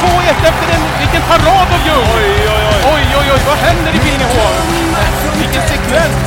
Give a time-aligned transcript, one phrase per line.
[0.00, 0.82] 2-1 efter en...
[1.02, 2.06] Vilken parad av Ljung!
[2.16, 2.80] Oj, oj, oj!
[2.94, 3.40] Oj, oj, oj!
[3.48, 4.54] Vad händer i Billingehov?
[5.42, 6.26] Vilken sekvens!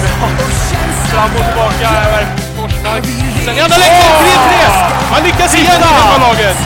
[1.12, 1.90] Fram och tillbaka
[2.58, 3.04] Forsmark.
[3.46, 5.12] Sen i andra läget 3-3!
[5.12, 5.82] Man lyckas igen
[6.16, 6.58] i laget.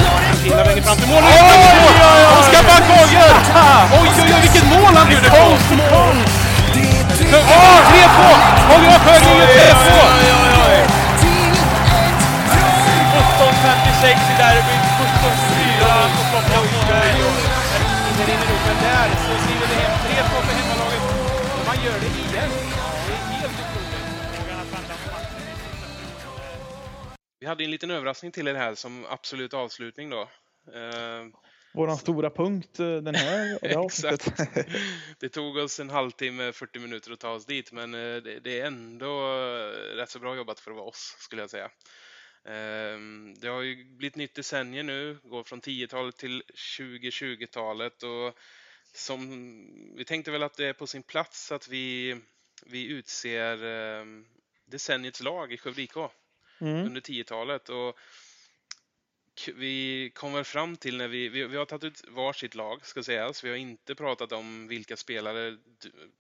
[0.43, 1.23] Finland vänger fram till mål.
[1.23, 2.23] Oj, oj, oj!
[2.39, 3.35] Oskar Backhagen!
[3.99, 4.41] Oj, oj, oj!
[4.41, 5.07] Vilket mål han!
[5.07, 6.31] Post to post!
[7.17, 8.19] 3-2!
[8.69, 10.37] Holger Sjögren gör 3-2!
[13.17, 16.37] 17.56 i derbyt, 17.24 så
[18.27, 21.03] rinner upp, där så skriver det hem 3-2 för hemmalaget.
[21.59, 22.51] Och man gör det igen.
[23.07, 23.97] Det är helt otroligt.
[27.39, 30.21] Vi hade en liten överraskning till er här som absolut avslutning då.
[30.73, 31.25] Eh,
[31.73, 33.67] Våran stora punkt eh, den här det.
[33.85, 34.33] Exakt.
[35.19, 38.65] Det tog oss en halvtimme, 40 minuter att ta oss dit, men eh, det, är
[38.65, 39.21] ändå
[39.95, 41.69] rätt så bra jobbat för att vara oss, skulle jag säga.
[42.47, 46.43] Ehm, Det har ju blivit nytt decennium nu, går från 10-talet till
[46.77, 48.37] 2020-talet och
[48.93, 52.15] som, vi tänkte väl att det är på sin plats att vi,
[52.65, 54.25] vi utser ehm,
[54.65, 55.97] decenniets lag i Skövde IK
[56.61, 56.85] Mm.
[56.85, 57.69] under 10-talet.
[57.69, 57.99] Och
[59.55, 63.03] vi kom väl fram till när vi, vi, vi har tagit ut varsitt lag ska
[63.03, 63.43] sägas.
[63.43, 65.57] Vi har inte pratat om vilka spelare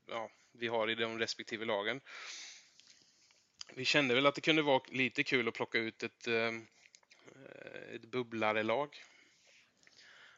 [0.07, 2.01] ja, vi har i de respektive lagen.
[3.75, 6.51] Vi kände väl att det kunde vara lite kul att plocka ut ett, eh,
[7.95, 8.89] ett bubblare-lag.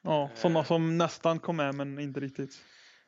[0.01, 2.65] Ja, sådana som nästan kom med men inte riktigt.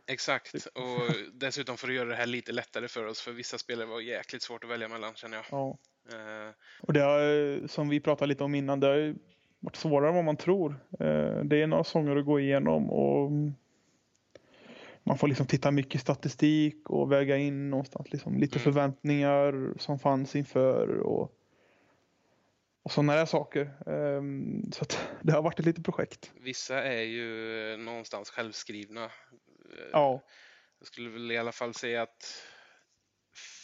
[0.08, 3.86] Exakt, och dessutom för att göra det här lite lättare för oss, för vissa spelare
[3.88, 5.46] var jäkligt svårt att välja mellan känner jag.
[5.52, 5.78] Ja.
[6.12, 9.16] Eh, Och det har, eh, som vi pratade lite om innan, det har ju
[9.60, 10.72] varit svårare än vad man tror.
[11.00, 13.32] Eh, Det är några sånger att gå igenom och
[15.04, 18.64] man får liksom titta mycket statistik och väga in någonstans liksom lite Mm.
[18.64, 21.32] förväntningar som fanns inför och,
[22.84, 23.62] och sådana där saker.
[23.62, 24.22] Eh,
[24.72, 24.86] Så
[25.22, 26.32] det har varit ett litet projekt.
[26.40, 29.04] Vissa är ju eh, någonstans självskrivna.
[29.06, 30.22] Eh, Ja,
[30.80, 32.44] Jag skulle väl i alla fall säga att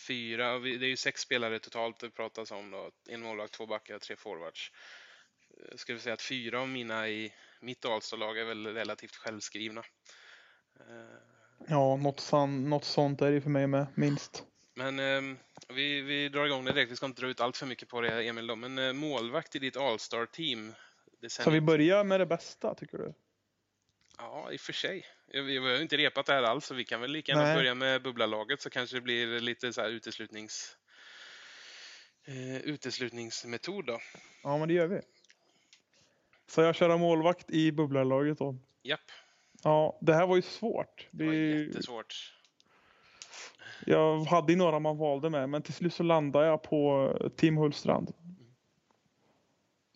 [0.07, 2.91] fyra, det är ju sex spelare totalt det pratas om då.
[3.09, 4.71] En målvakt, två backar, tre forwards.
[5.69, 9.83] Jag skulle säga att fyra av mina i mitt Alstad-lag är väl relativt självskrivna.
[10.79, 11.17] Eh,
[11.67, 14.43] ja något, san, något sånt är det för mig med, minst.
[14.73, 15.37] Men ehm,
[15.69, 16.91] vi, vi drar igång det direkt.
[16.91, 18.55] Vi ska inte dra ut allt för mycket på det Emil då.
[18.55, 20.73] Men eh, målvakt i ditt All-star-team.
[21.27, 23.13] Ska vi börja med det bästa tycker du?
[24.17, 25.05] Ja, i och för sig.
[25.27, 27.55] Vi har ju inte repat det här alls, så vi kan väl lika gärna Nej.
[27.55, 30.77] börja med bubblalaget så kanske det blir lite så här uteslutnings...
[32.25, 33.99] Eh, uteslutningsmetod då.
[34.43, 35.01] Ja, men det gör vi.
[36.47, 38.55] Så jag köra målvakt i bubblarlaget då.
[38.83, 39.11] Japp,
[39.63, 41.07] Ja, det här var ju svårt.
[41.11, 42.33] det var Det, jättesvårt.
[43.85, 47.29] jag hade ju några man valde med, men till slut så landade jag på eh,
[47.29, 48.13] Tim Hullstrand.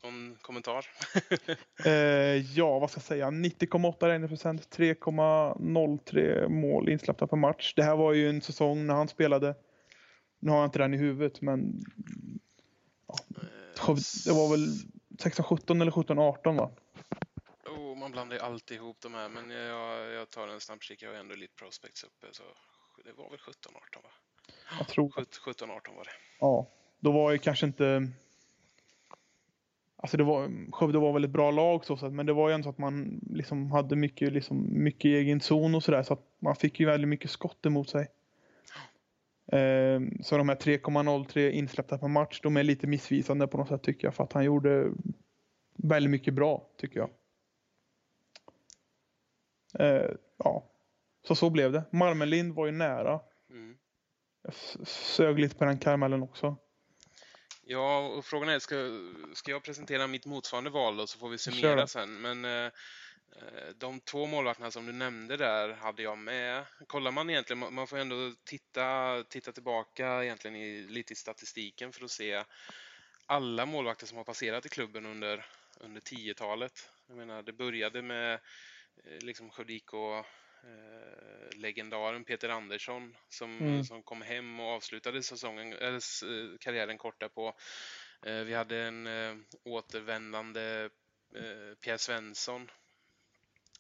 [0.04, 0.86] Någon kommentar?
[1.86, 3.28] Eh, ja, vad ska jag säga?
[3.32, 7.74] 90,8 räddningsprocent, 3,03 mål insläppta per match.
[7.76, 9.56] Det här var ju en säsong när han spelade.
[10.40, 11.84] Nu har jag inte den i huvudet, men
[13.08, 13.16] ja,
[14.26, 14.68] det var väl
[15.18, 16.72] 16-17 eller 17-18 va?
[18.12, 21.04] Man blandar ju alltid ihop de här, men jag, jag tar en snabb kik.
[21.04, 22.44] Jag har ändå lite prospects uppe, så
[23.06, 24.10] det var väl 17-18 va?
[24.80, 26.12] Jag tror 17-18 var det.
[26.40, 26.68] Ja,
[27.00, 28.08] då var ju kanske inte...
[29.96, 32.56] Alltså det var, Skövde var väl ett bra lag så sätt, men det var ju
[32.56, 36.26] ändå så att man liksom hade mycket, liksom, mycket egen zon och sådär så att
[36.40, 38.08] man fick ju väldigt mycket skott emot sig.
[39.52, 43.84] Ehm, så de här 3,03 insläppta per match, de är lite missvisande på något sätt
[43.84, 44.92] tycker jag för att han gjorde
[45.76, 47.10] väldigt mycket bra tycker jag.
[49.80, 50.72] Ehm, ja,
[51.28, 51.84] så så blev det.
[51.92, 53.20] Marmelind var ju nära.
[53.50, 53.78] Mm.
[54.44, 54.54] Jag
[54.88, 56.58] sög lite på den karamellen också.
[57.64, 58.76] Ja, och frågan är, ska,
[59.34, 62.22] ska jag presentera mitt motsvarande val då så får vi summera sen.
[62.22, 62.66] Men eh,
[63.36, 66.66] eh, de två målvakterna som du nämnde där hade jag med.
[66.88, 72.06] Kollar man egentligen, man- får ändå titta, titta tillbaka egentligen i, lite i statistiken för
[72.06, 72.44] att se
[73.26, 75.46] alla målvakter som har passerat i klubben under,
[75.80, 76.90] under 10-talet.
[77.08, 78.40] Jag menar, det började med eh,
[79.04, 83.84] liksom Skövde IK eh, legendaren Peter Andersson som, Mm.
[83.84, 87.56] som kom hem och avslutade säsongen, eller, eh, karriären kort därpå.
[88.22, 90.90] Eh, vi hade en eh, återvändande
[91.36, 92.72] eh, Pierre Svensson.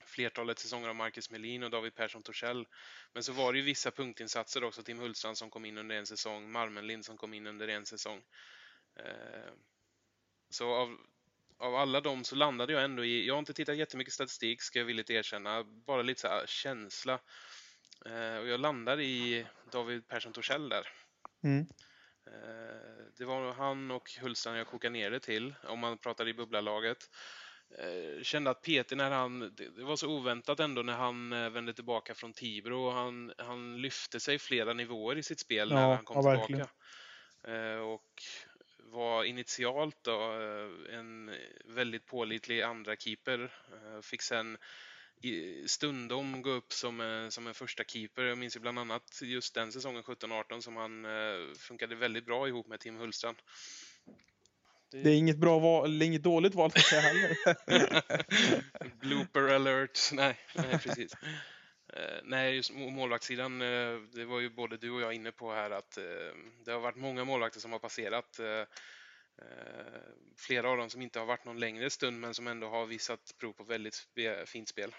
[0.06, 2.68] Flertalet säsonger av Marcus Melin och David Persson Torssell.
[3.14, 4.84] Men så var det ju vissa punktinsatser också.
[4.84, 8.24] Tim Hultstrand som kom in under en säsong, Marmenlind som kom in under en säsong.
[8.96, 9.52] Eh,
[10.50, 10.98] så av,
[11.62, 14.80] av alla dem så landade jag ändå i, jag har inte tittat jättemycket statistik ska
[14.80, 17.20] jag villigt erkänna, bara lite så här känsla.
[18.06, 20.88] Eh, och jag landade i David Persson Torssell där.
[21.44, 21.60] Mm.
[22.28, 26.34] Eh, det var han och Hultstrand jag kokade ner det till, om man pratar i
[26.34, 26.98] bubblarlaget.
[27.80, 31.74] Eh, kände att Peter, när han, det var så oväntat ändå när han eh, vände
[31.74, 32.90] tillbaka från Tibro.
[32.90, 36.72] Han, han lyfte sig flera nivåer i sitt spel Ja, när han kom ja, tillbaka.
[37.48, 38.24] Eh, Och
[38.92, 41.32] var initialt då eh, en
[41.66, 43.40] väldigt pålitlig andra keeper.
[43.42, 44.58] Eh, Fick sen
[45.66, 48.24] stundom gå upp som, eh, som en första keeper.
[48.24, 51.06] Jag minns ju bland annat just den säsongen 17-18 som han
[51.56, 53.38] funkade väldigt bra ihop med Tim Hullstrand.
[54.92, 57.38] Det är inget bra val, inget dåligt val heller.
[59.00, 60.00] Blooper alert.
[60.14, 61.14] Nej, nej precis.
[61.94, 65.54] Eh, nej, just må- målvaktssidan, eh, det var ju både du och jag inne på
[65.54, 66.04] här att eh,
[66.66, 68.40] det har varit många målvakter som har passerat.
[70.38, 73.36] flera av dem som inte har varit någon längre stund men som ändå har visat
[73.40, 74.08] prov på väldigt
[74.46, 74.96] fint spel.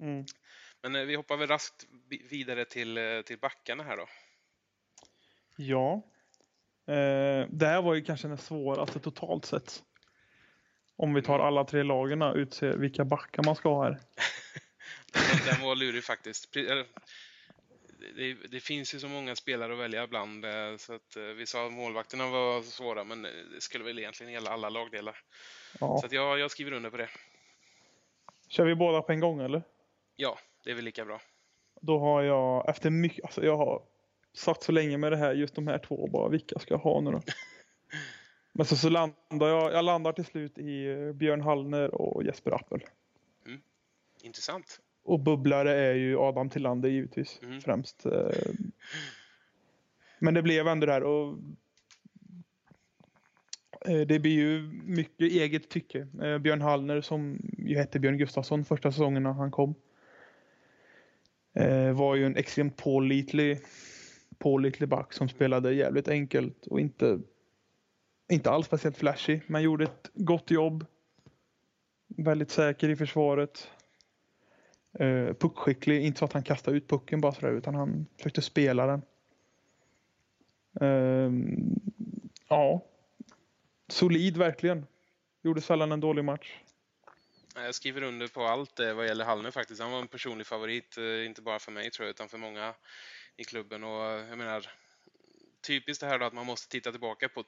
[0.00, 0.24] Mm.
[0.82, 1.86] Men vi hoppar väl raskt
[2.30, 4.06] vidare till, till backarna här då.
[5.56, 6.02] Ja.
[7.48, 9.82] Det här var ju kanske den svåraste totalt sett.
[10.96, 14.00] Om vi tar alla tre och utser vilka backar man ska ha här.
[15.44, 16.52] Den, var lurig faktiskt.
[16.52, 21.46] Det, det finns ju så många spelare att välja bland eh, så att eh, vi
[21.46, 25.16] sa att målvakterna var svåra men eh, det skulle väl egentligen gälla alla lagdelar.
[25.80, 25.98] Ja.
[25.98, 27.08] Så att jag, jag skriver under på det.
[28.48, 29.62] Kör vi båda på en gång eller?
[30.16, 31.20] Ja, det är väl lika bra.
[31.80, 33.82] Då har jag efter mycket, alltså jag har
[34.32, 37.00] satt så länge med det här, just de här två bara, vilka ska jag ha
[37.00, 37.22] nu då?
[38.52, 42.84] Men så, så landar jag, jag landar till slut i Björn Hallner och Jesper Appel.
[44.24, 44.80] Intressant.
[45.04, 47.60] Och bubblare är ju Adam Tillander givetvis Mm.
[47.60, 48.06] främst.
[48.06, 48.52] eh.
[50.18, 51.38] Men det blev ändå det här och
[53.86, 56.08] eh, det blir ju mycket eget tycke.
[56.22, 59.74] Eh, Björn Hallner som ju hette Björn Gustafsson första säsongerna han kom.
[61.94, 63.60] Var ju en extremt pålitlig,
[64.38, 67.18] pålitlig back som spelade jävligt enkelt och inte,
[68.28, 70.86] inte alls speciellt flashy men gjorde ett gott jobb.
[72.06, 73.70] Väldigt säker i försvaret.
[74.98, 78.42] Eh, uh, puckskicklig, inte så att han kastade ut pucken bara sådär utan han försökte
[78.42, 79.02] spela den.
[80.82, 81.32] Uh,
[82.48, 82.84] ja.
[83.88, 84.86] Solid verkligen.
[85.42, 86.58] Gjorde sällan en dålig match.
[87.54, 89.80] Jag skriver under på allt det vad gäller Hallner faktiskt.
[89.80, 92.74] Han var en personlig favorit, eh, inte bara för mig tror jag, utan för många
[93.36, 93.84] i klubben.
[93.84, 94.70] Och jag menar,
[95.64, 97.44] typiskt det här då att man måste titta tillbaka på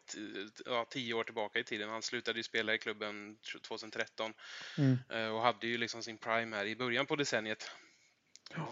[0.65, 1.89] ja, tio år tillbaka i tiden.
[1.89, 3.37] Han slutade ju spela i klubben
[3.69, 4.33] 2013
[4.79, 4.99] Mm.
[5.11, 7.71] eh, och hade ju liksom sin prime här i början på decenniet.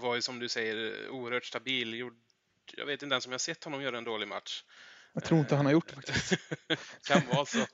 [0.00, 1.94] Var ju som du säger oerhört stabil.
[1.94, 2.16] Gjorde,
[2.76, 4.64] jag vet inte ens om jag sett honom göra en dålig match.
[5.14, 6.34] Jag tror inte han har gjort det faktiskt.
[7.08, 7.66] kan vara så.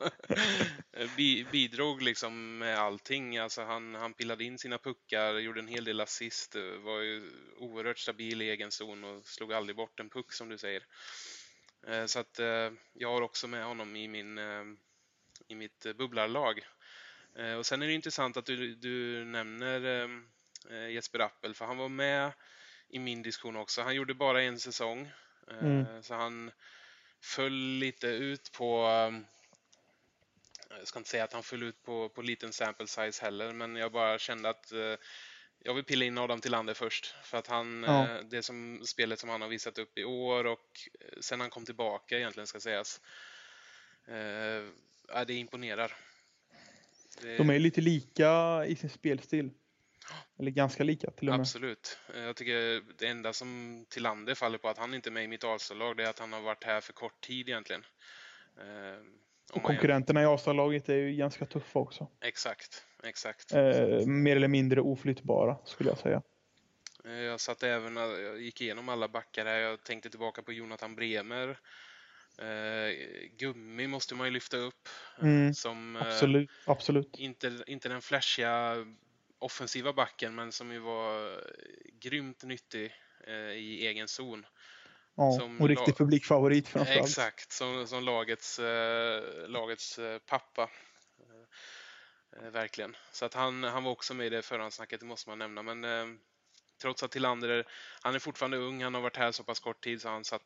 [1.17, 3.39] Bi, bidrog liksom med allting.
[3.39, 7.31] Alltså han, han pillade in sina puckar, gjorde en hel del assist, eh, var ju
[7.57, 10.83] oerhört stabil i egen zon och slog aldrig bort en puck som du säger.
[11.87, 14.65] Eh, Så att eh, jag har också med honom i, min, eh,
[15.49, 16.61] i mitt bubblarlag.
[17.59, 20.09] Och sen är det intressant att du, du nämner
[20.91, 22.33] Jesper Appel, för han var med
[22.89, 23.83] i min diskussion också.
[23.83, 25.13] Han gjorde bara en säsong,
[25.51, 26.03] Mm.
[26.03, 26.51] så han
[27.21, 28.85] föll lite ut på...
[30.69, 33.77] Jag ska inte säga att han föll ut på, på liten sample size heller, men
[33.77, 34.73] jag bara kände att
[35.65, 37.15] jag vill pilla in Adam Tillander först.
[37.23, 38.09] För att han, Ja.
[38.09, 41.51] eh, det som, spelet som han har visat upp i år och eh, sen han
[41.51, 43.01] kom tillbaka egentligen ska sägas.
[44.07, 45.97] Eh, det imponerar.
[47.23, 49.51] Det, De är lite lika i sin spelstil.
[50.39, 51.41] Eller ganska lika till och med.
[51.41, 51.99] Absolut.
[52.15, 55.29] Eh, Jag tycker det enda som Tillander faller på att han inte är med i
[55.29, 57.85] mitt Alsta-lag, det är att han har varit här för kort tid egentligen.
[58.59, 59.01] Eh,
[59.53, 62.09] Och konkurrenterna i Asa-laget är ju ganska tuffa också.
[62.21, 63.53] Exakt, exakt.
[63.53, 66.23] Eh, mer eller mindre oflyttbara skulle jag säga.
[67.05, 69.59] Eh, Jag satt även, jag gick igenom alla backar här.
[69.59, 71.59] Jag tänkte tillbaka på Jonathan Bremer.
[72.39, 72.97] Eh,
[73.39, 74.89] Gummi måste man ju lyfta upp.
[75.19, 76.51] eh, Mm, som eh, Absolut.
[76.67, 77.19] Absolut.
[77.19, 78.87] inte, inte den flashiga
[79.39, 81.39] offensiva backen, men som ju var eh,
[82.01, 82.93] grymt nyttig
[83.27, 84.47] eh, i egen zon.
[85.15, 87.09] Ja, som och riktig publikfavorit framförallt.
[87.09, 90.71] Exakt, som, som lagets, eh, lagets eh, pappa.
[91.19, 92.97] Eh, eh, verkligen.
[93.13, 95.63] Så att han, han var också med i det förhandsnacket, det måste man nämna.
[95.63, 96.17] Men eh,
[96.83, 97.67] trots att Tillander,
[98.03, 100.43] han är fortfarande ung, han har varit här så pass kort tid så han satt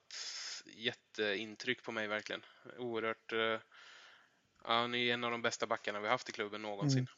[0.66, 2.42] jätteintryck på mig verkligen.
[2.78, 3.32] Oerhört...
[3.32, 3.58] Eh,
[4.66, 6.98] han är en av de bästa backarna vi haft i klubben någonsin.
[6.98, 7.08] Mm.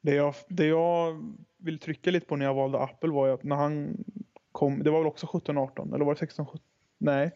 [0.00, 1.22] Det jag, det jag
[1.56, 4.04] vill trycka lite på när jag valde Apple var ju att när han
[4.54, 6.60] kom, det var väl också 17-18 eller var det 16 17
[6.98, 7.30] Nej,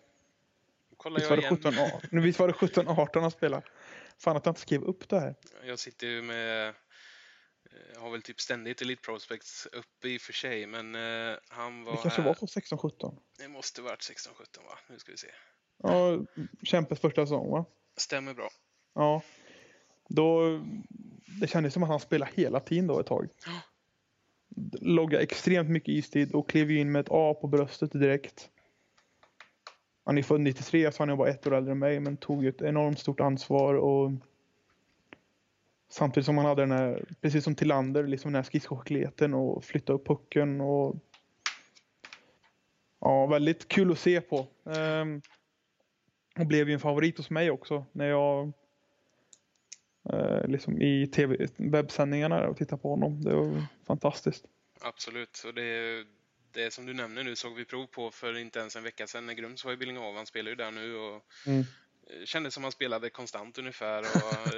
[0.96, 1.56] Kollar visst var det igen.
[1.56, 3.62] 17-18 Nu, visst var det 17-18 han spelade.
[4.18, 5.34] Fan att jag inte skrev upp det här.
[5.64, 6.74] Jag sitter ju med...
[7.94, 11.84] Jag har väl typ ständigt Elite Prospects uppe i och för sig, men eh, han
[11.84, 12.28] var Det kanske här...
[12.28, 13.18] var så 16-17.
[13.38, 14.28] Det måste varit 16-17
[14.64, 14.78] va?
[14.88, 15.28] Nu ska vi se.
[15.82, 16.18] Ja,
[16.62, 17.64] Kempes första säsong va?
[17.96, 18.48] Stämmer bra.
[18.94, 19.22] Ja.
[20.08, 20.60] Då,
[21.40, 23.28] det kändes som att han spelade hela tiden då ett tag.
[23.46, 23.60] Ja.
[24.80, 28.50] Logga extremt mycket istid och klev in med ett A på bröstet direkt.
[30.04, 32.46] Han är född 93 så han är bara ett år äldre än mig men tog
[32.46, 34.10] ett enormt stort ansvar och
[35.88, 39.92] samtidigt som han hade den här, precis som Tillander, liksom den här skridskoskickligheten och flytta
[39.92, 40.96] upp pucken och
[43.00, 44.46] ja, väldigt kul att se på.
[44.70, 45.22] Ehm,
[46.38, 48.52] och blev ju en favorit hos mig också när jag
[50.48, 53.22] liksom i tv, webbsändningarna och tittade på honom.
[53.24, 54.44] Det var fantastiskt.
[54.80, 55.42] Absolut.
[55.46, 56.04] Och det,
[56.52, 59.26] det som du nämner nu såg vi prov på för inte ens en vecka sedan
[59.26, 60.16] när Grums var i Billingehov.
[60.16, 61.60] Han spelar ju där nu och Mm.
[62.10, 64.54] eh, kändes som han spelade konstant ungefär och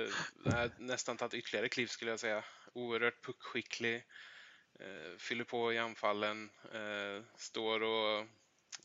[0.55, 2.45] eh, nästan tagit ytterligare kliv skulle jag säga.
[2.73, 3.97] Oerhört puckskicklig.
[4.81, 6.51] Eh, fyller på i anfallen.
[6.75, 8.19] Eh, står och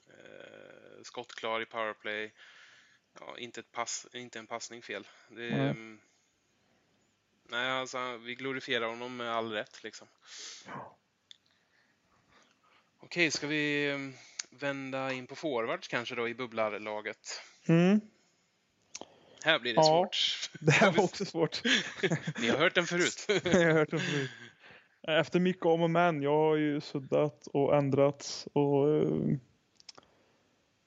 [0.07, 2.33] eh, skottklar i powerplay.
[3.19, 5.07] Ja, inte, ett pass, inte en passning fel.
[5.29, 5.99] Det, mm,
[7.55, 10.07] nej, alltså, vi glorifierar honom med all rätt liksom.
[12.99, 14.13] Okej, ska vi mm,
[14.49, 17.41] vända in på forwards kanske då i bubblarlaget?
[17.67, 18.01] Mm.
[19.43, 19.83] Här blir det Ja.
[19.83, 20.49] svårt.
[20.59, 21.61] Det här var också svårt.
[22.39, 23.25] Ni har hört den förut.
[23.43, 24.29] jag har hört det förut.
[25.07, 26.21] Efter mycket om och men.
[26.21, 29.37] Jag har ju suddat och ändrat och eh,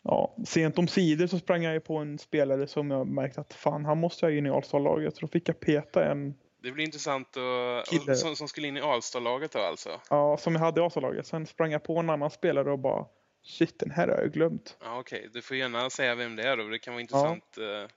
[0.02, 3.84] ja, sent om sidor så sprang jag på en spelare som jag märkte att fan,
[3.84, 5.16] han måste jag in i Allstar-laget.
[5.16, 8.80] Så då fick jag peta en Det blir intressant att, som, som skulle in i
[8.80, 10.00] Alstad-laget då alltså.
[10.10, 11.26] ja, som jag hade i Allstar-laget.
[11.26, 13.06] Sen sprang jag på en annan spelare och bara
[13.42, 14.76] shit, den här har jag glömt.
[14.84, 16.64] Ja, Okej, du får gärna säga vem det är då.
[16.68, 17.58] Det kan vara intressant.
[17.58, 17.88] eh,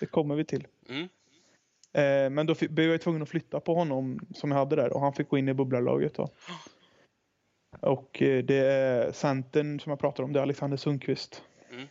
[0.00, 0.66] Det kommer vi till.
[0.88, 1.02] Mm.
[1.92, 5.00] Eh, men då blev jag tvungen att flytta på honom som jag hade där och
[5.00, 6.28] han fick gå in i bubblarlaget då.
[7.80, 11.42] Och eh, det är centern som jag pratar om, det är Alexander Sundqvist.
[11.70, 11.86] Mm.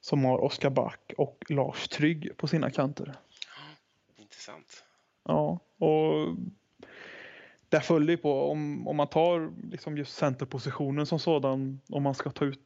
[0.00, 3.14] Som har Oskar Back och Lars Trygg på sina kanter.
[4.16, 4.84] Intressant.
[5.24, 6.36] Ja, och
[7.68, 12.14] där följer ju på om, om man tar liksom just centerpositionen som sådan, om man
[12.14, 12.60] ska ta ut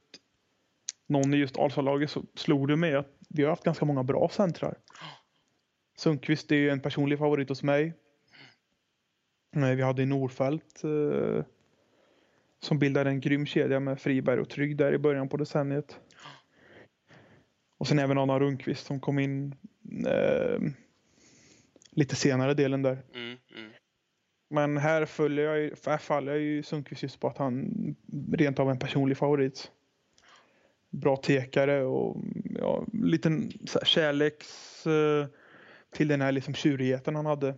[1.06, 4.28] någon i just Alfa-laget så slog det mig att vi har haft ganska många bra
[4.28, 4.78] centrar.
[5.96, 7.94] Sundqvist är ju en personlig favorit hos mig.
[9.50, 11.44] Vi hade Norfält eh,
[12.60, 16.00] som bildade en grym kedja med Friberg och Trygg där i början på decenniet.
[17.78, 19.54] Och sen även Anna Rundqvist som kom in
[20.06, 20.60] eh,
[21.96, 23.02] lite senare delen där.
[23.14, 23.70] Mm, mm.
[24.48, 27.70] Men här, följer jag, här faller jag ju Sundqvist just på att han
[28.32, 29.70] rent av en personlig favorit.
[30.90, 32.24] Bra tekare och
[32.58, 35.26] ja, liten så här, kärleks eh,
[35.90, 37.54] till den här liksom tjurigheten han hade.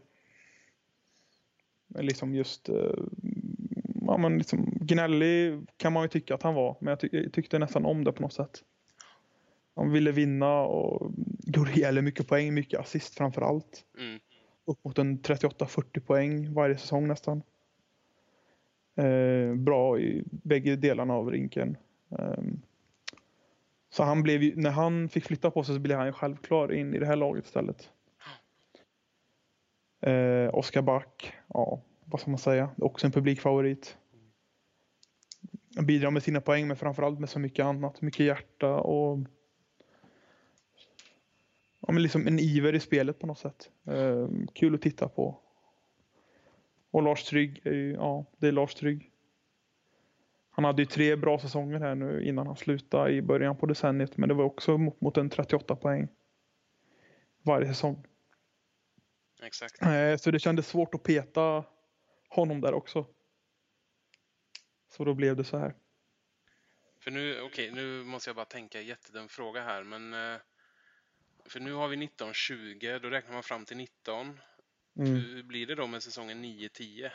[1.98, 2.94] Liksom just eh,
[4.06, 7.32] ja, men liksom gnällig kan man ju tycka att han var, men jag, ty jag
[7.32, 8.62] tyckte nästan om det på något sätt.
[9.74, 11.12] Han ville vinna och
[11.46, 14.20] gjorde ihjäl mycket poäng, mycket assist framför allt Mm
[14.68, 17.42] upp mot en 38-40 poäng varje säsong nästan.
[18.96, 21.76] Eh, bra i bägge delarna av rinken.
[22.18, 22.42] Eh,
[23.90, 26.72] så han blev ju, när han fick flytta på sig så blev han ju självklar
[26.72, 27.90] in i det här laget istället.
[30.00, 33.98] Eh, Oskar Back, ja vad ska man säga, också en publikfavorit.
[35.76, 39.18] Han bidrar med sina poäng men framförallt med så mycket annat, mycket hjärta och
[41.88, 43.70] ja, men liksom en iver i spelet på något sätt.
[43.86, 45.40] Eh, kul att titta på.
[46.90, 49.12] Och Lars Trygg, ju, ja, det är Lars Trygg.
[50.50, 54.16] Han hade ju tre bra säsonger här nu innan han slutade i början på decenniet,
[54.16, 56.08] men det var också mot, mot en 38 poäng
[57.42, 58.06] varje säsong.
[59.42, 59.82] Exakt.
[59.82, 61.64] Eh, så det kändes svårt att peta
[62.28, 63.06] honom där också.
[64.88, 65.74] Så då blev det så här.
[67.00, 70.40] För nu, okej, nu måste jag bara tänka jättedum fråga här, men eh,
[71.48, 74.40] för nu har vi 19-20, då räknar man fram till 19.
[74.98, 75.14] Mm.
[75.14, 77.10] Hur blir det då med säsongen 9-10?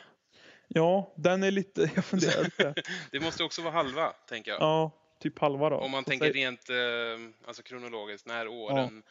[0.68, 2.74] Ja, den är lite, jag funderar lite.
[3.10, 4.60] Det måste också vara halva, tänker jag.
[4.60, 5.76] Ja, typ halva då.
[5.76, 9.02] Om man Så tänker säg- rent eh, alltså kronologiskt, när åren...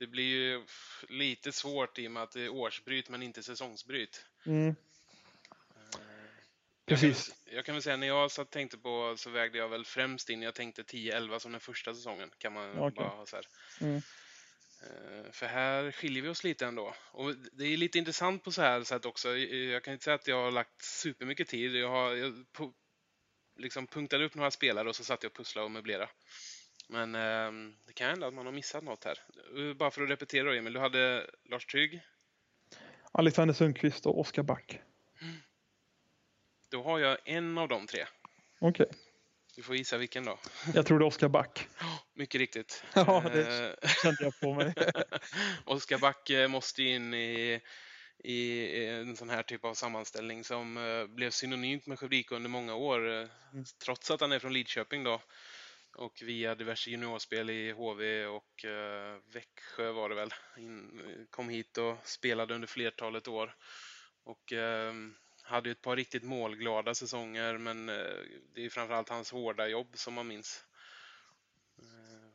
[0.00, 0.64] Det blir ju
[1.08, 4.24] lite svårt i och med att det är årsbryt men inte säsongsbryt.
[4.46, 4.74] Mm, Jag
[6.98, 7.28] kan, precis.
[7.46, 10.30] väl- jag kan väl säga när jag satt tänkte på så vägde jag väl främst
[10.30, 12.90] in, jag tänkte 10-11 som den första säsongen kan man Okej.
[12.96, 13.44] bara ha så här.
[13.80, 14.00] Mm.
[14.82, 16.94] Eh, För här skiljer vi oss lite ändå.
[17.12, 19.36] Och det är lite intressant på så här sätt också.
[19.36, 21.76] Jag kan inte säga att jag har lagt supermycket tid.
[21.76, 22.46] Jag har jag
[23.56, 26.08] liksom punktade upp några spelare och så satt jag och pusslade och möblerade.
[26.88, 29.18] Men ehm, det kan hända att man har missat något här.
[29.56, 30.72] Eh, Bara för att repetera då, Emil.
[30.72, 32.00] Du hade Lars Trygg.
[33.12, 34.80] Alexander Sundqvist och Oskar Back.
[36.70, 38.04] Då har jag en av de tre.
[38.58, 38.86] Okej.
[39.58, 40.38] Du får gissa vilken då.
[40.74, 41.68] Jag tror det är Oskar Back.
[42.14, 42.84] Mycket riktigt.
[42.94, 44.74] Ja, det Eh, kände jag på mig.
[45.64, 47.60] Oskar Back eh, måste in i,
[48.24, 52.74] i en sån här typ av sammanställning som eh, blev synonymt med Skövdika under många
[52.74, 53.64] år, Mm.
[53.84, 55.22] trots att han är från Lidköping då.
[55.96, 58.64] Och via diverse juniorspel i HV och
[59.32, 61.00] Växjö var det väl, in,
[61.30, 63.54] kom hit och spelade under flertalet år.
[64.24, 64.92] Och eh,
[65.48, 67.94] hade ju ett par riktigt målglada säsonger, men eh,
[68.54, 70.64] det är framförallt hans hårda jobb som man minns.
[71.78, 72.28] Eh,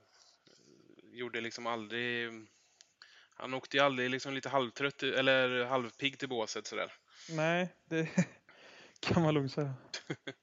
[1.17, 2.31] gjorde liksom aldrig...
[3.35, 6.93] Han åkte ju aldrig liksom lite halvtrött eller halvpigg till båset sådär.
[7.29, 8.09] Nej, det
[8.99, 9.73] kan man lugnt säga.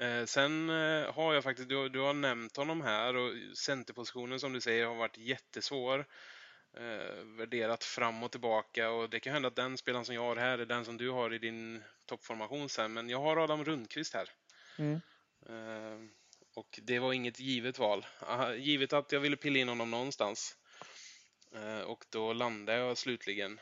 [0.00, 0.68] Eh, sen
[1.14, 4.94] har jag faktiskt, du, du har nämnt honom här och centerpositionen som du säger har
[4.94, 6.06] varit jättesvår.
[6.76, 10.36] Eh, värderat fram och tillbaka och det kan hända att den spelaren som jag har
[10.36, 12.92] här är den som du har i din toppformation sen.
[12.92, 14.28] Men jag har Adam Rundqvist här.
[14.78, 15.00] Mm.
[15.48, 16.08] Eh,
[16.56, 18.06] och det var inget givet val.
[18.20, 20.56] Ah, Givet att jag ville pilla in honom någonstans.
[21.54, 23.60] Eh, och då landade jag slutligen.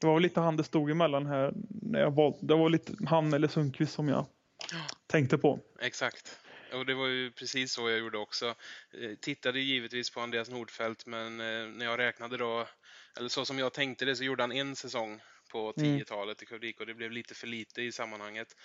[0.00, 1.52] Det var väl lite han det stod emellan här.
[1.68, 2.38] När jag valde.
[2.40, 4.26] Det var lite han eller Sundqvist som jag
[5.06, 5.60] tänkte på.
[5.80, 6.40] Exakt.
[6.76, 8.54] Och det var ju precis så jag gjorde också.
[8.92, 12.68] Eh, Tittade givetvis på Andreas Nordfeldt, men eh, när jag räknade då,
[13.16, 15.98] eller så som jag tänkte det, så gjorde han en säsong på Mm.
[15.98, 18.56] 10-talet i Skövdika och det blev lite för lite i sammanhanget.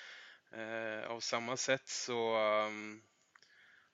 [0.53, 2.37] Eh, av samma sätt så,
[2.67, 3.01] um,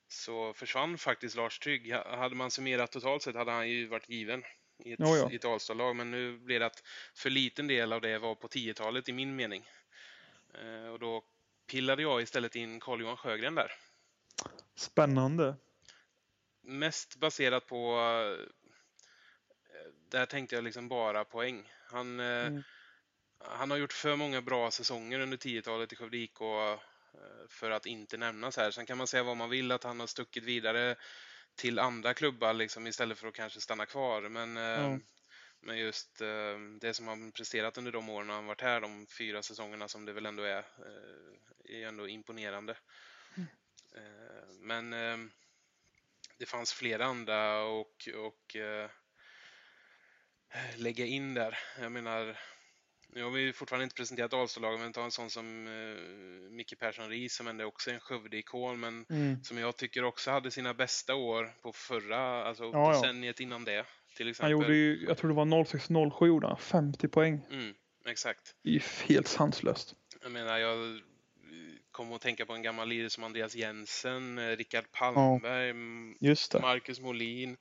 [0.07, 1.93] så försvann faktiskt Lars Trygg.
[1.93, 4.43] Ha- Hade man summerat totalt sett hade han ju varit given
[4.85, 5.31] i ett, Jo, ja.
[5.31, 6.83] ett Alstad-lag, men nu blev det att
[7.15, 9.69] för liten del av det var på 10-talet i min mening.
[10.91, 11.23] Och då
[11.71, 13.71] pillade jag istället in Carl-Johan Sjögren där.
[14.75, 15.55] Spännande.
[16.61, 17.99] Mest baserat på...
[17.99, 18.45] eh,
[20.09, 21.71] Där tänkte jag liksom bara poäng.
[21.91, 22.63] Han, eh, Mm.
[23.39, 26.79] han har gjort för många bra säsonger under 10-talet i Skövde IK eh,
[27.49, 28.71] för att inte nämnas här.
[28.71, 30.95] Sen kan man säga vad man vill, att han har stuckit vidare
[31.55, 34.21] till andra klubbar liksom, istället för att kanske stanna kvar.
[34.21, 35.01] Men, Mm.
[35.59, 36.17] men just
[36.79, 40.13] det som han presterat under de åren han varit här, de fyra säsongerna som det
[40.13, 40.65] väl ändå är,
[41.65, 42.77] är ändå imponerande.
[43.37, 43.43] Eh,
[44.61, 45.17] Men eh,
[46.39, 48.89] det fanns flera andra och, och eh,
[50.75, 51.57] lägga in där.
[51.79, 52.37] Jag menar,
[53.09, 57.09] nu har vi fortfarande inte presenterat Alstad-laget, men ta en sån som eh, Micke Persson
[57.09, 59.43] Ries som ändå också är en Skövde-ikon, men Mm.
[59.43, 62.91] som jag tycker också hade sina bästa år på förra, alltså Ja, ja.
[62.91, 63.85] decenniet innan det.
[64.17, 64.43] Till exempel.
[64.53, 67.41] Han gjorde ju, jag tror det var 06-07 gjorde han, 50 poäng.
[67.51, 67.73] Mm,
[68.05, 68.55] exakt.
[68.63, 69.95] Det är ju helt sanslöst.
[70.21, 71.01] Jag menar, jag
[71.97, 76.17] eh, kom att tänka på en gammal lirare som Andreas Jensen, eh, Rickard Palmberg, m-
[76.19, 76.59] Just det.
[76.61, 77.57] Marcus Molin.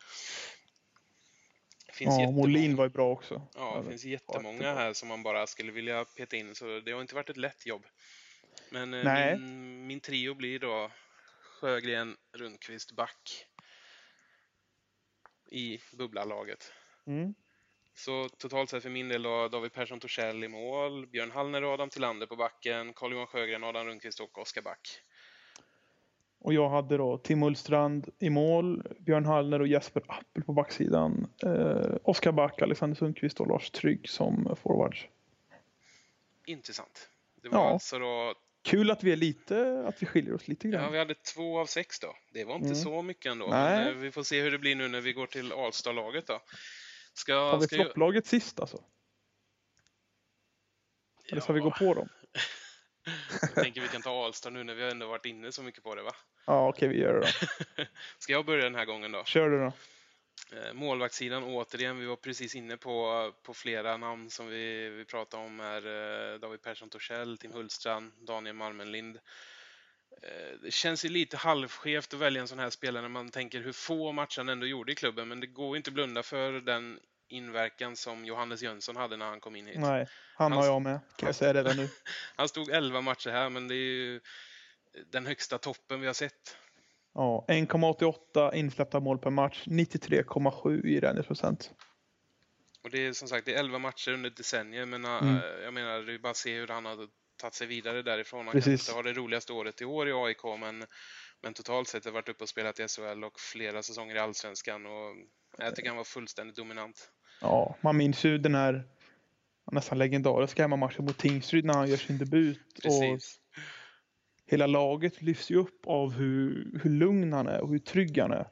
[1.93, 3.43] Finns Ja, jättemånga- Molin var ju bra också.
[3.55, 7.01] Ja, det finns jättemånga här som man bara skulle vilja peta in, så det har
[7.01, 7.87] inte varit ett lätt jobb.
[8.71, 9.05] Men eh,
[9.39, 10.91] min, min trio blir då
[11.61, 13.47] Sjögren, Rundqvist, Back
[15.51, 16.73] i bubblarlaget.
[17.07, 17.35] Mm.
[17.99, 21.71] Så totalt sett för min del då David Persson Torssell i mål, Björn Hallner och
[21.73, 24.89] Adam Tillander på backen, Carl-Johan Sjögren, Adam Rundqvist och Oskar Back.
[26.39, 31.27] Och jag hade då Tim Ullstrand i mål, Björn Hallner och Jesper Appel på backsidan.
[31.43, 35.07] Eh, Oskar Back, Alexander Sundqvist och Lars Trygg som forwards.
[36.47, 37.11] Intressant.
[37.43, 37.71] Det var Ja.
[37.71, 40.93] alltså då, Kul att vi är lite, att vi skiljer oss lite ja grann.
[40.93, 42.17] vi hade två av sex då.
[42.33, 42.77] Det var inte Mm.
[42.79, 43.47] så mycket ändå.
[43.47, 43.79] Nej.
[43.85, 46.41] Men eh, vi får se hur det blir nu när vi går till Alstad-laget då.
[47.17, 48.83] Ska, Har vi ska jag- flopplaget sist alltså?
[51.29, 52.09] Eller ska vi gå på dem?
[53.41, 55.83] Jag tänker vi kan ta Alstad nu när vi har ändå varit inne så mycket
[55.83, 56.13] på det va?
[56.47, 57.85] Ja, okej vi gör det då.
[58.19, 59.25] Ska jag börja den här gången då?
[59.25, 59.73] Kör du då.
[60.57, 65.45] Eh, Målvaktssidan återigen, vi var precis inne på, på flera namn som vi, vi pratade
[65.45, 65.87] om här.
[66.35, 69.19] Eh, David Persson Torssell, Tim Hultstrand, Daniel Malmenlind.
[70.23, 73.61] Eh, Det känns ju lite halvskevt att välja en sån här spelare när man tänker
[73.61, 76.23] hur få matcher han ändå gjorde i klubben, men det går ju inte att blunda
[76.23, 79.79] för den inverkan som Johannes Jönsson hade när han kom in hit.
[79.81, 81.01] Nej, han har Hans- jag med.
[81.17, 81.89] Kan jag säga redan nu.
[82.37, 84.21] Han stod 11 matcher här, men det är ju
[85.13, 86.57] den högsta toppen vi har sett.
[87.15, 91.71] Ja, 1,88 insläppta mål per match, 93,7 i räddningsprocent.
[92.85, 95.39] Och det är som sagt det är 11 matcher under ett decennium, men äh, Mm.
[95.63, 98.47] jag menar, det är bara att se hur han har tagit sig vidare därifrån.
[98.47, 98.67] Han Precis.
[98.67, 100.85] kanske inte har det roligaste året i år i AIK, men,
[101.43, 104.87] men totalt sett har varit uppe och spelat i SHL och flera säsonger i Allsvenskan.
[104.87, 105.17] Och
[105.59, 107.11] jag tycker han var fullständigt dominant.
[107.41, 108.85] Ja, man minns ju den här
[109.73, 112.73] nästan legendariska hemmamatchen mot Tingsryd när han gör sin debut.
[112.77, 113.41] Och Precis.
[114.47, 118.33] hela laget lyfts ju upp av hur, hur lugn han är och hur trygg han
[118.33, 118.49] är.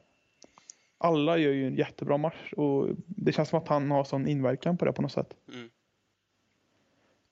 [0.97, 4.77] Alla gör ju en jättebra match och det känns som att han har sån inverkan
[4.77, 5.33] på det på något sätt.
[5.53, 5.69] Mm.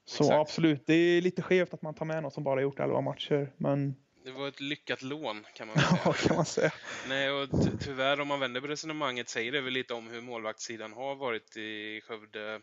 [0.06, 0.40] Så Exakt.
[0.40, 3.54] absolut, det är lite skevt att man tar med någon som bara gjort 11 matcher.
[3.58, 6.00] Men det var ett lyckat lån kan man säga.
[6.06, 6.72] Ja, kan man säga.
[7.08, 10.22] Nej, och ty tyvärr om man vänder på resonemanget säger det väl lite om hur
[10.22, 12.62] målvaktssidan har varit i Skövde,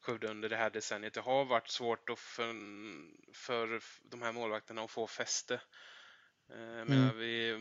[0.00, 1.14] Skövde under det här decenniet.
[1.14, 2.54] Det har varit svårt att för,
[3.34, 5.54] för de här målvakterna att få fäste.
[6.52, 7.18] Eh, jag menar, Mm.
[7.18, 7.56] vi,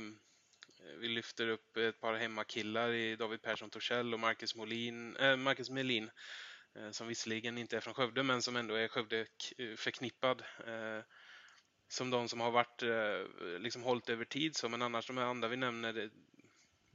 [1.02, 5.70] vi lyfter upp ett par hemmakillar i David Persson Torssell och Marcus, Molin, äh, Marcus
[5.70, 6.10] Melin
[6.92, 10.42] som visserligen inte är från Skövde men som ändå är Skövde k- förknippad.
[10.68, 11.00] eh,
[11.88, 15.26] Som de som har varit, eh, liksom hållit över tid så, men annars de här
[15.26, 16.10] andra vi nämner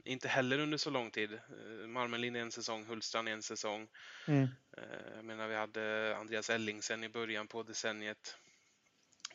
[0.03, 1.33] inte heller under så lång tid.
[1.33, 3.87] Eh, Marmelin en säsong, Hultstrand en säsong.
[4.27, 4.43] Mm.
[4.77, 8.37] Eh, Jag menar vi hade Andreas Ellingsen i början på decenniet.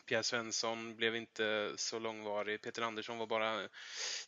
[0.07, 2.63] Pierre Svensson blev inte så långvarig.
[2.63, 3.69] Peter Andersson var bara,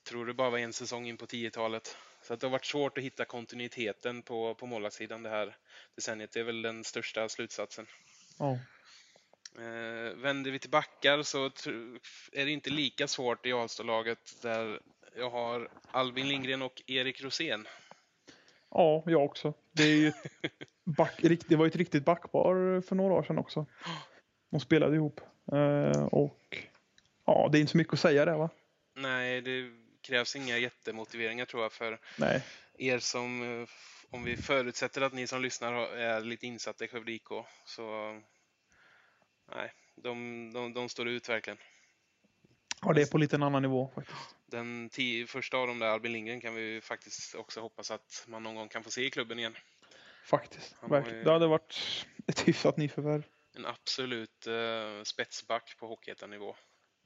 [0.03, 1.97] tror det bara var en säsong in på 10-talet.
[2.27, 5.57] Så att det har varit svårt att hitta kontinuiteten på, på målvaktssidan det här
[5.95, 6.33] decenniet.
[6.33, 7.87] Det är väl den största slutsatsen.
[8.39, 8.59] Ja.
[9.59, 11.45] Eh, vänder vi till backar så
[12.33, 14.81] är det inte lika svårt i Alstalaget där
[15.17, 17.67] jag har Albin Lindgren och Erik Rosén.
[18.71, 19.55] ja, jag också.
[19.73, 20.15] Det,
[20.85, 23.67] back, det var ju ett riktigt backpar för några år sedan också.
[24.51, 25.21] De spelade ihop.
[25.53, 26.67] Eh, och
[27.27, 28.51] ja, det är inte så mycket att säga där va?
[28.95, 32.43] Nej, det krävs inga jättemotiveringar tror jag för Nej.
[32.79, 33.69] er som, eh,
[34.11, 37.29] om vi förutsätter att ni som lyssnar är lite insatta i Skövde IK,
[37.67, 38.13] så
[39.55, 41.59] nej, de, de, de står ut verkligen.
[42.83, 44.37] Ja, det är på lite en annan nivå faktiskt.
[44.47, 48.43] Den tio, första av dem där, Albin Lindgren, kan vi faktiskt också hoppas att man
[48.43, 49.57] någon gång kan få se i klubben igen.
[50.25, 50.77] Faktiskt.
[50.81, 51.19] Han har Verkligen.
[51.19, 53.23] ju- Det hade varit ett hyfsat nyförvärv.
[53.57, 56.57] En absolut eh, spetsback på Hockeyettan-nivå.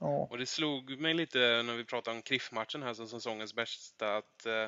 [0.00, 0.26] Ja.
[0.30, 4.46] Och det slog mig lite när vi pratade om Kriff-matchen här som säsongens bästa att
[4.46, 4.66] eh,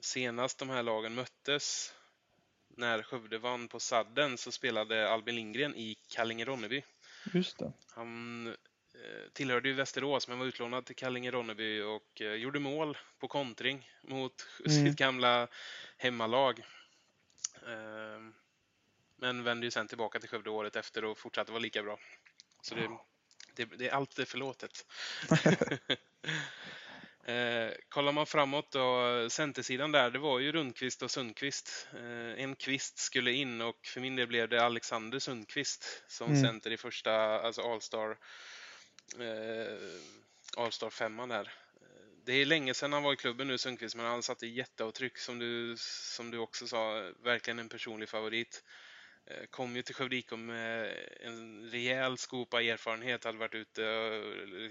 [0.00, 1.94] senast de här lagen möttes
[2.68, 6.82] när Skövde vann på sadden så spelade Albin Lindgren i Kallinge-Ronneby.
[7.34, 7.72] Just det.
[7.90, 13.28] Han eh, tillhörde ju Västerås men var utlånad till Kallinge-Ronneby och eh, gjorde mål på
[13.28, 14.86] kontring mot Mm.
[14.86, 15.48] sitt gamla
[15.96, 16.64] hemmalag.
[19.16, 21.98] Men vände ju sen tillbaka till Skövde året efter och fortsatte vara lika bra.
[22.62, 22.88] Så det,
[23.56, 24.86] det, det är allt är förlåtet.
[27.24, 31.88] eh, kollar man framåt då, centersidan där, det var ju Rundqvist och Sundqvist.
[31.94, 36.42] Eh, en kvist skulle in och för min del blev det Alexander Sundqvist som Mm.
[36.42, 38.18] center i första, alltså All-Star
[39.18, 39.78] eh,
[40.56, 41.52] All-Star femman där.
[42.24, 45.38] Det är länge sedan han var i klubben nu Sundqvist, men han satte jätteavtryck som
[45.38, 48.62] du, som du också sa, verkligen en personlig favorit.
[49.26, 53.84] Eh, Kom ju till Skövde IK med en rejäl skopa erfarenhet, hade varit ute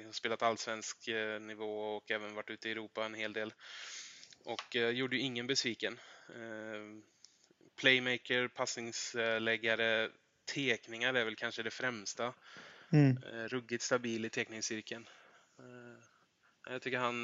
[0.08, 3.54] och spelat allsvensk eh, nivå och även varit ute i Europa en hel del.
[4.44, 6.00] Och eh, gjorde ju ingen besviken.
[7.80, 10.10] Playmaker, passningsläggare,
[10.54, 12.34] tekningar är väl kanske det främsta.
[12.92, 13.18] Mm.
[13.48, 15.10] Ruggigt stabil i teckningscirkeln.
[16.70, 17.24] Jag tycker han...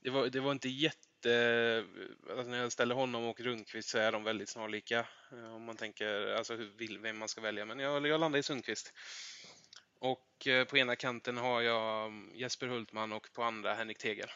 [0.00, 1.11] Det, var, det var inte jätte...
[1.26, 5.06] Alltså när jag ställer honom och Rundqvist så är de väldigt snarlika.
[5.32, 7.64] Eh, om man tänker alltså hur, vem man ska välja.
[7.64, 8.92] Men jag, jag landar i Sundqvist.
[9.98, 14.28] Och eh, på ena kanten har jag mm, Jesper Hultman och på andra Henrik Tegel.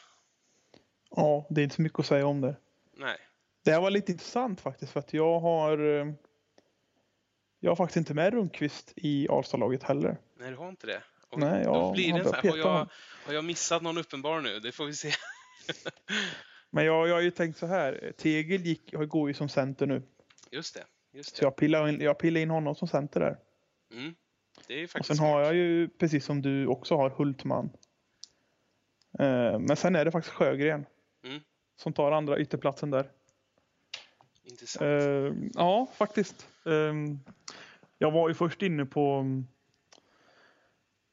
[1.10, 2.56] Ja, det är inte så mycket att säga om det.
[2.96, 3.18] Nej,
[3.64, 6.12] Det här var lite intressant faktiskt för att jag har eh,
[7.60, 10.16] jag har faktiskt inte med Rundqvist i Alstalaget heller.
[10.36, 11.02] nej du har inte det.
[11.28, 12.88] Och Nej, då jag blir det sån här, har, jag,
[13.26, 14.60] har jag missat någon uppenbar nu?
[14.60, 15.10] Det får vi se.
[16.70, 18.12] Men jag, jag har ju tänkt så här.
[18.16, 20.02] Tegel gick, går ju som center nu.
[20.50, 20.84] Just det.
[21.12, 21.46] Just Så det.
[21.46, 23.38] jag pillar in, jag pillar in honom som center där.
[23.92, 24.14] Mm.
[24.66, 27.70] Det är ju Och faktiskt sen har jag ju, precis som du också har, Hultman.
[29.18, 30.86] Eh, men sen är det faktiskt Sjögren.
[31.24, 31.40] Mm.
[31.76, 33.10] Som tar andra ytterplatsen där.
[34.44, 34.82] Intressant.
[34.82, 36.48] Eh, ja, faktiskt.
[36.66, 36.94] Eh,
[37.98, 39.24] jag var ju först inne på...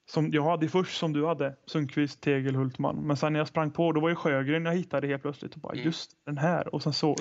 [0.03, 3.07] mm, Som jag hade först som du hade, Sundqvist, Tegel, Hultman.
[3.07, 5.55] Men sen när jag sprang på, då var ju Sjögren jag hittade helt plötsligt.
[5.55, 5.85] Och bara, Mm.
[5.85, 6.75] Just den här.
[6.75, 7.15] Och sen så...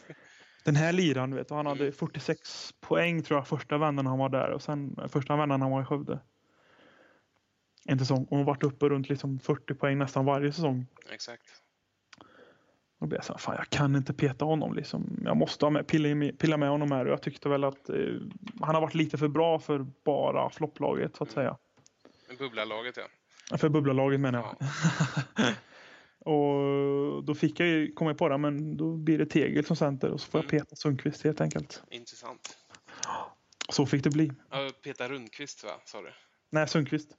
[0.64, 1.50] den här liran, du vet.
[1.50, 1.92] Och han hade Mm.
[1.92, 4.50] 46 poäng tror jag första vändan han var där.
[4.50, 6.18] Och sen första vändan han var i Skövde.
[7.86, 8.24] En säsong.
[8.30, 10.86] Och han varit uppe runt liksom 40 poäng nästan varje säsong.
[11.12, 11.42] Exakt.
[13.00, 15.20] Då blev jag så här, fan jag kan inte peta honom liksom.
[15.24, 17.04] Jag måste ha med, pilla, pilla med honom här.
[17.06, 17.96] Och jag tyckte väl att eh,
[18.60, 21.56] han har varit lite för bra för bara flopplaget så att säga.
[22.38, 23.56] Bubblarlaget, ja.
[23.58, 24.56] För bubblalaget menar jag.
[25.36, 25.52] ja.
[26.32, 29.76] Och då fick jag ju, kom jag på det, men då blir det Tegel som
[29.76, 30.60] center och så får jag Mm.
[30.64, 31.82] peta Sundqvist helt enkelt.
[31.90, 32.58] Intressant.
[33.68, 34.32] Så fick det bli.
[34.84, 35.80] Peter Rundqvist, va?
[35.84, 36.12] Sa du?
[36.50, 37.10] Nej, Sundqvist.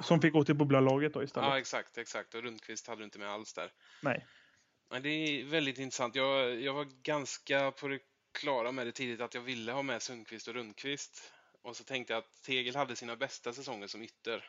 [0.00, 1.48] Som fick gå till bubblalaget då istället.
[1.48, 2.34] Ja, exakt, exakt.
[2.34, 3.72] Och Rundqvist hade du inte med alls där.
[4.02, 4.26] Nej.
[4.90, 6.14] Men det är väldigt intressant.
[6.14, 7.98] Jag, jag var ganska på det
[8.40, 11.32] klara med det tidigt att jag ville ha med Sundqvist och Rundqvist.
[11.62, 14.44] Och så tänkte jag att Tegel hade sina bästa säsonger som ytter.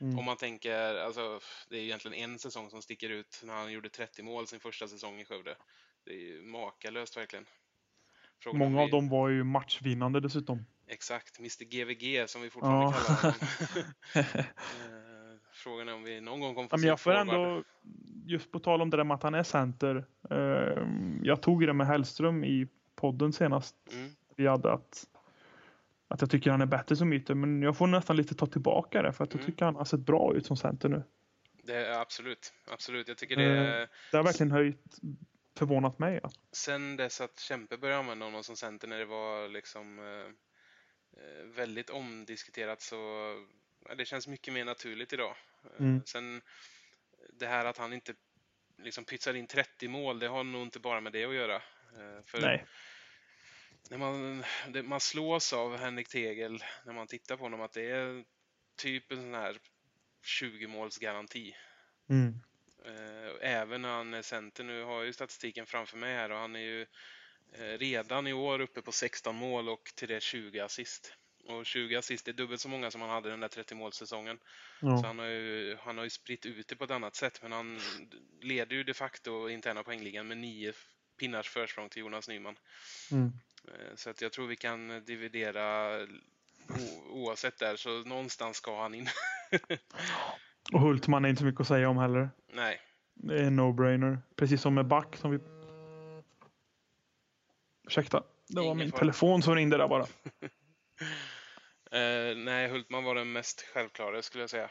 [0.00, 0.18] Mm.
[0.18, 3.88] Om man tänker, alltså, det är egentligen en säsong som sticker ut när han gjorde
[3.88, 5.56] 30 mål sin första säsong i Skövde.
[6.04, 7.46] Det är ju makalöst verkligen.
[8.38, 8.82] Frågan Många vi...
[8.82, 10.66] av dem var ju matchvinnande dessutom.
[10.86, 12.92] Exakt, Mr GVG som vi fortfarande ja.
[12.92, 13.34] kallar honom.
[14.84, 17.62] Eh, frågan är om vi någon gång kommer få ja, se Jag får ändå,
[18.26, 20.04] just på tal om det där med att han är center.
[20.30, 20.86] Eh,
[21.22, 23.76] jag tog det med Hellström i podden senast.
[23.92, 24.10] Mm.
[24.36, 25.06] Vi hade att,
[26.08, 29.02] att jag tycker han är bättre som ytter, men jag får nästan lite ta tillbaka
[29.02, 29.52] det för att jag mm.
[29.52, 31.02] tycker han har sett bra ut som center nu.
[31.62, 33.08] Det är absolut, absolut.
[33.08, 34.98] Jag tycker det eh, Det har verkligen höjt
[35.56, 36.20] förvånat mig.
[36.22, 36.30] Ja.
[36.52, 40.04] Sen dess att Kämpe började använda honom som center när det var liksom eh,
[41.22, 42.96] eh väldigt omdiskuterat så
[43.88, 45.36] ja, det känns mycket mer naturligt idag.
[45.64, 46.02] Eh, mm.
[46.06, 46.42] Sen
[47.32, 48.14] det här att han inte
[48.78, 51.56] liksom pytsar in 30 mål, det har nog inte bara med det att göra.
[51.56, 52.66] Eh, för Nej.
[53.90, 57.90] När man, det, man slås av Henrik Tegel när man tittar på honom att det
[57.90, 58.24] är
[58.76, 59.58] typ en sån här
[60.24, 61.54] 20 målsgaranti.
[62.10, 62.40] Mm.
[62.84, 64.64] Eh, även när han är center.
[64.64, 66.86] Nu har jag ju statistiken framför mig här och han är ju
[67.52, 71.14] eh, redan i år uppe på 16 mål och till det 20 assist.
[71.48, 74.38] Och 20 assist är dubbelt så många som han hade den där 30 målsäsongen.
[74.80, 74.98] Ja.
[74.98, 77.42] Så han har, ju, han har ju spritt ut det på ett annat sätt.
[77.42, 77.80] Men han
[78.40, 80.72] leder ju de facto interna poängligan med nio
[81.16, 82.56] pinnars försprång till Jonas Nyman.
[83.12, 83.32] Mm.
[83.68, 85.98] Eh, så att jag tror vi kan dividera
[87.10, 89.08] oavsett där, så någonstans ska han in.
[90.72, 92.30] Och Hultman är inte så mycket att säga om heller.
[92.52, 92.80] Nej.
[93.14, 94.18] Det är en no-brainer.
[94.36, 95.38] Precis som med Back som vi...
[97.86, 98.98] Ursäkta, det var Ingen min fara.
[98.98, 100.02] telefon som ringde där bara.
[100.02, 100.08] uh,
[102.44, 104.70] nej, Hultman var den mest självklara skulle jag säga.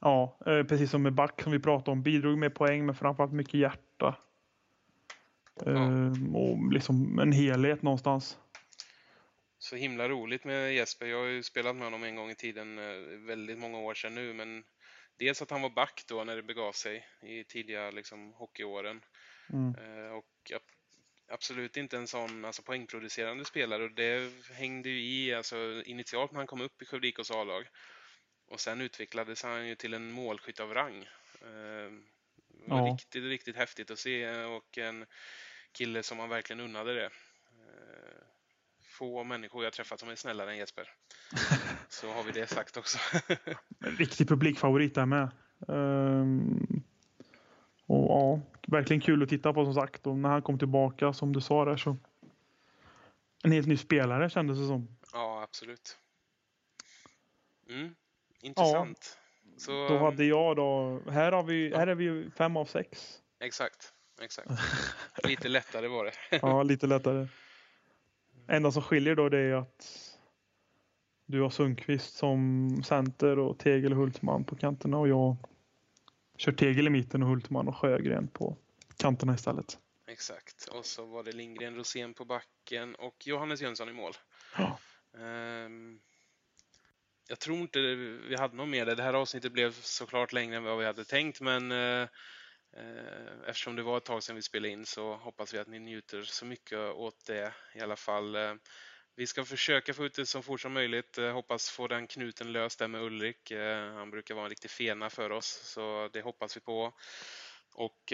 [0.00, 2.02] Ja, eh, precis som med Back som vi pratade om.
[2.02, 3.89] Bidrog med poäng men framförallt mycket hjärta.
[4.00, 4.16] Ja.
[5.66, 8.38] Eh, och liksom en helhet någonstans.
[9.58, 11.06] Så himla roligt med Jesper.
[11.06, 14.14] Jag har ju spelat med honom en gång i tiden, eh, väldigt många år sedan
[14.14, 14.64] nu, men
[15.16, 19.00] dels att han var back då när det begav sig i tidiga liksom, hockeyåren.
[19.52, 19.74] Mm.
[19.74, 20.52] Eh, och
[21.28, 26.38] absolut inte en sån alltså, poängproducerande spelare och det hängde ju i alltså, initialt när
[26.38, 27.68] han kom upp i Skövde IKs A-lag.
[28.48, 31.08] Och sen utvecklades han ju till en målskytt av rang.
[31.42, 32.19] Eh, var
[32.66, 32.76] ja.
[32.76, 35.06] riktigt, riktigt häftigt att se och en
[35.72, 37.10] kille som man verkligen unnade det
[39.00, 40.88] få människor jag träffat som är snällare än Jesper.
[41.88, 42.98] Så har vi det sagt också.
[43.84, 45.30] en riktig publikfavorit där med.
[45.58, 46.82] Um,
[47.86, 50.06] och ja, verkligen kul att titta på som sagt.
[50.06, 51.96] Och när han kom tillbaka som du sa där så.
[53.42, 54.96] En helt ny spelare kändes det som.
[55.12, 55.98] Ja, absolut.
[57.70, 57.94] Mm,
[58.40, 59.18] intressant.
[59.60, 63.18] Så, då hade jag då, här, har vi, här är vi fem av sex.
[63.40, 63.92] Exakt,
[64.22, 64.48] exakt.
[65.24, 66.38] Lite lättare var det.
[66.42, 67.26] ja, lite lättare
[68.50, 70.06] enda som skiljer då det är att
[71.26, 75.36] du har Sundqvist som center och Tegel och Hultman på kanterna och jag
[76.36, 78.56] kör Tegel i mitten och Hultman och Sjögren på
[78.96, 79.78] kanterna istället.
[80.06, 80.68] Exakt.
[80.68, 84.12] Och så var det Lindgren, Rosén på backen och Johannes Jönsson i mål.
[84.56, 84.78] Ja.
[85.12, 86.00] Um,
[87.30, 87.80] jag tror inte
[88.28, 88.86] vi hade något mer.
[88.86, 92.08] Det här avsnittet blev såklart längre än vad vi hade tänkt men eh,
[92.76, 95.78] eh, eftersom det var ett tag sedan vi spelade in så hoppas vi att ni
[95.78, 98.36] njuter så mycket åt det i alla fall.
[98.36, 98.54] Eh,
[99.16, 101.16] vi ska försöka få ut det så fort som möjligt.
[101.32, 103.52] Hoppas få den knuten löst där med Ulrik.
[103.94, 106.94] Han brukar vara en riktig fena för oss, så det hoppas vi på.
[107.74, 108.12] Och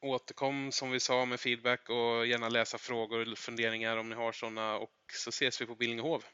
[0.00, 4.32] återkom som vi sa med feedback och gärna läsa frågor och funderingar om ni har
[4.32, 6.24] sådana och så ses vi på Billingehov.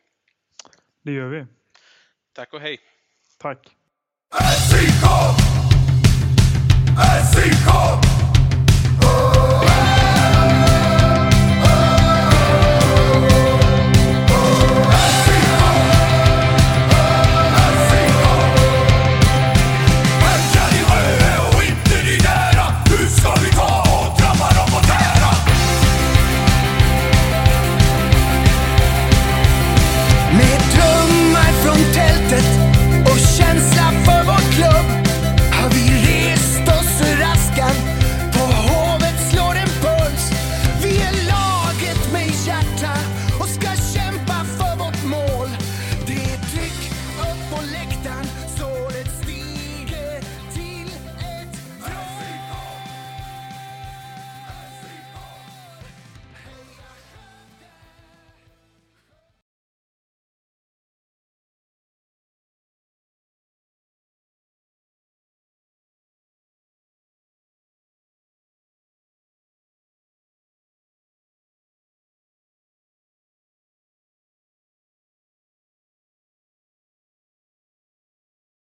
[1.05, 1.47] Det gör vi.
[2.35, 2.79] Tack och hej.
[3.39, 3.77] Tack.